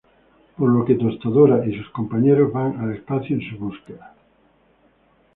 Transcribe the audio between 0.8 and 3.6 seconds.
que Tostadora y sus compañeros van al espacio en su